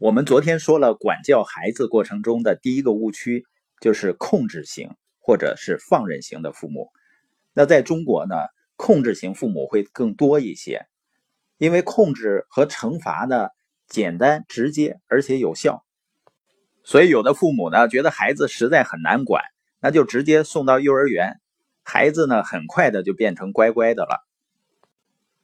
[0.00, 3.44] 我们昨天说了，管教孩子过程中的第一个误区
[3.80, 6.90] 就是控制型或者是放任型的父母。
[7.52, 8.36] 那在中国呢，
[8.76, 10.86] 控制型父母会更多一些，
[11.56, 13.48] 因为控制和惩罚呢
[13.88, 15.84] 简单直接而且有效，
[16.84, 19.42] 所以有的父母呢觉得孩子实在很难管，
[19.80, 21.40] 那就直接送到幼儿园，
[21.82, 24.24] 孩子呢很快的就变成乖乖的了。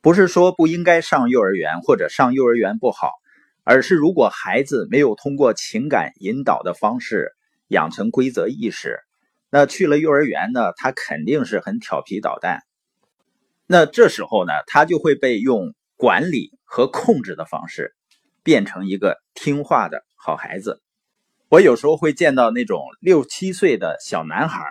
[0.00, 3.10] 不是说不应该上幼儿园或者上幼儿园不好。
[3.64, 7.32] 而是，如果孩子没有通过情感引导的方式
[7.68, 9.00] 养成规则意识，
[9.50, 12.60] 那去了幼儿园呢，他肯定是很调皮捣蛋。
[13.66, 17.94] 那这时候呢，他就会被用管理和控制的方式
[18.42, 20.82] 变成一个听话的好孩子。
[21.48, 24.66] 我有时候会见到那种六七岁的小男孩，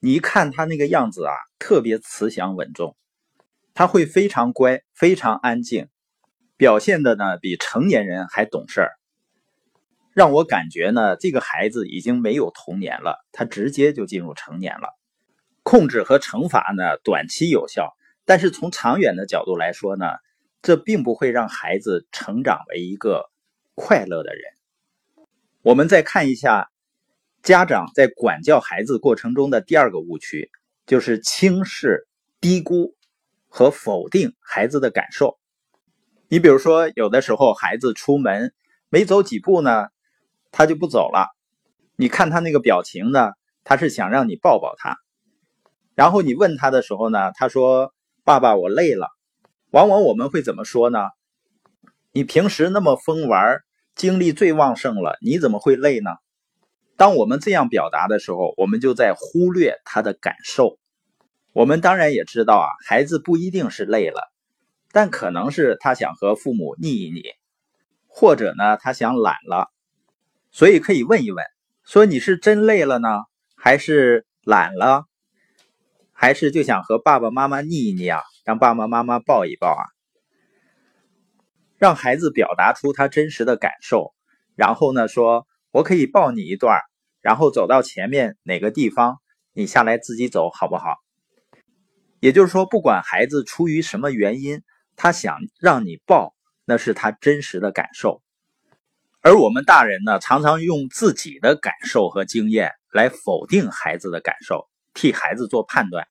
[0.00, 2.94] 你一看他那个样子啊，特别慈祥稳重，
[3.72, 5.88] 他会非常乖，非常安静。
[6.58, 8.90] 表现的呢比成年人还懂事儿，
[10.12, 14.98] 让我感觉呢这个孩子已经没有童年了，他直接就进入成年了。
[15.62, 20.06] 控制和惩罚呢短期有效，但是从长远的角度来说呢，
[20.60, 23.30] 这并不会让孩子成长为一个
[23.76, 24.42] 快乐的人。
[25.62, 26.70] 我们再看一下
[27.42, 30.50] 家长在管教孩子过程中的第二个误区，
[30.86, 32.08] 就是轻视、
[32.40, 32.96] 低估
[33.46, 35.38] 和否定孩子的感受。
[36.30, 38.52] 你比如说，有的时候孩子出门
[38.90, 39.88] 没走几步呢，
[40.52, 41.28] 他就不走了。
[41.96, 43.30] 你看他那个表情呢，
[43.64, 44.98] 他是想让你抱抱他。
[45.94, 49.08] 然后你问他的时候呢，他说：“爸爸，我累了。”
[49.72, 50.98] 往往我们会怎么说呢？
[52.12, 53.60] 你平时那么疯玩，
[53.94, 56.10] 精力最旺盛了，你怎么会累呢？
[56.98, 60.78] 当我们这样表达的时候，我们就在忽略他的感受。
[61.54, 64.30] 我们当然也知道啊，孩子不一定是累了。
[64.90, 67.22] 但可能是他想和父母腻一腻，
[68.06, 69.70] 或者呢，他想懒了，
[70.50, 71.44] 所以可以问一问，
[71.84, 73.08] 说你是真累了呢，
[73.54, 75.04] 还是懒了，
[76.12, 79.84] 还是就想和爸爸妈妈腻一腻啊，让爸爸妈妈抱一抱啊？
[81.76, 84.14] 让孩子表达出他真实的感受，
[84.56, 86.80] 然后呢，说我可以抱你一段，
[87.20, 89.18] 然后走到前面哪个地方，
[89.52, 90.96] 你下来自己走好不好？
[92.20, 94.62] 也就是说，不管孩子出于什么原因。
[95.00, 98.20] 他想让你抱，那是他真实的感受，
[99.20, 106.08] 而我们大人呢，常常用自己的感受和经验来否定孩子的感受，替孩子做判断。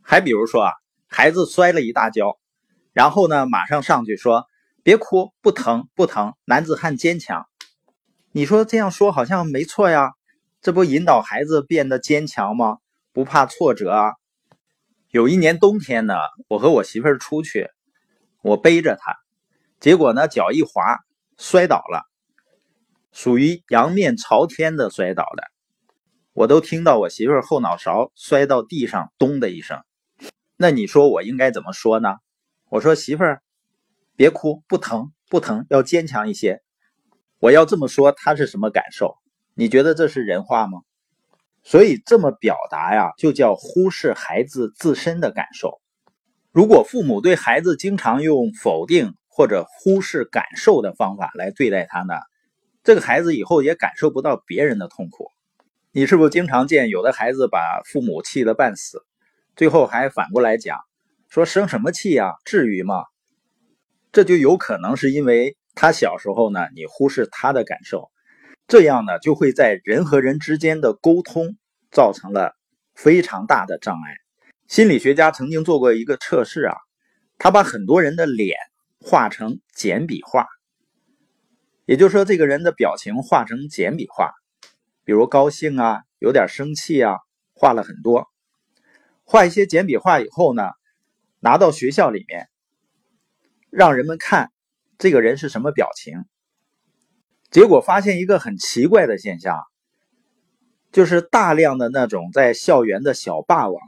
[0.00, 0.72] 还比如说啊，
[1.06, 2.38] 孩子摔了一大跤，
[2.94, 4.46] 然后呢，马上上去说
[4.82, 7.46] ：“别哭，不疼，不疼，男子汉坚强。”
[8.32, 10.14] 你说这样说好像没错呀，
[10.62, 12.78] 这不引导孩子变得坚强吗？
[13.12, 14.12] 不怕挫折啊。
[15.10, 16.14] 有一年冬天呢，
[16.48, 17.68] 我和我媳妇儿出去。
[18.46, 19.16] 我背着他，
[19.80, 21.00] 结果呢，脚一滑，
[21.36, 22.04] 摔倒了，
[23.10, 25.42] 属于仰面朝天的摔倒的。
[26.32, 29.82] 我都听到我媳妇后脑勺摔到地上，咚的一声。
[30.56, 32.18] 那你说我应该怎么说呢？
[32.68, 33.42] 我说媳妇儿，
[34.14, 36.62] 别哭，不疼，不疼，要坚强一些。
[37.40, 39.16] 我要这么说，他是什么感受？
[39.54, 40.82] 你觉得这是人话吗？
[41.64, 45.80] 所以这么表达呀，就叫忽视孩子自身的感受。
[46.56, 52.14] 如果父母对孩子经常用否定或者忽视感受的方法来对待他呢，
[52.82, 55.30] 这个孩子以后也感受不到别人的痛苦。
[55.92, 59.04] 你是不是经常见有的孩子把父母气得半死，
[59.54, 60.78] 最后还反过来讲
[61.28, 62.36] 说生什么气呀？
[62.46, 63.04] 至于吗？
[64.10, 68.10] 这就有可能是因为他小时候呢，你忽视他的感受，
[68.66, 71.58] 这样呢就会在人和人之间的沟通
[71.90, 72.56] 造成了
[72.94, 74.16] 非常大的障碍。
[74.68, 76.74] 心理学家曾经做过一个测试啊，
[77.38, 78.56] 他把很多人的脸
[79.00, 80.44] 画成简笔画，
[81.84, 84.32] 也就是说，这个人的表情画成简笔画，
[85.04, 87.14] 比如高兴啊，有点生气啊，
[87.54, 88.26] 画了很多。
[89.22, 90.70] 画一些简笔画以后呢，
[91.38, 92.48] 拿到学校里面，
[93.70, 94.50] 让人们看
[94.98, 96.24] 这个人是什么表情。
[97.52, 99.60] 结果发现一个很奇怪的现象，
[100.90, 103.80] 就是大量的那种在校园的小霸王。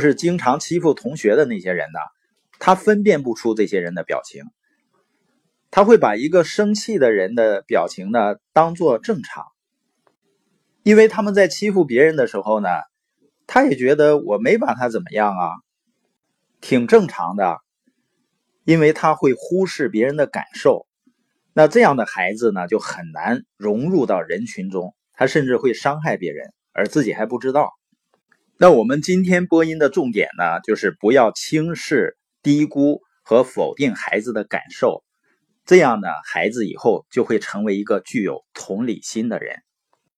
[0.00, 1.98] 是经常欺负同学的那些人呢，
[2.58, 4.44] 他分辨不出这些人的表情，
[5.70, 9.44] 他会把一个生气的人的表情呢当做正常，
[10.82, 12.68] 因为他们在欺负别人的时候呢，
[13.46, 15.50] 他也觉得我没把他怎么样啊，
[16.60, 17.58] 挺正常的，
[18.64, 20.86] 因为他会忽视别人的感受，
[21.52, 27.70] 那这样的孩子呢就很难融入到人群中，他甚至会伤害别人，而自己还不知道。
[28.62, 35.02] 那我们今天播音的重点呢，就是不要轻视、低估和否定孩子的感受，
[35.64, 39.62] 这样呢，孩子以后就会成为一个具有同理心的人。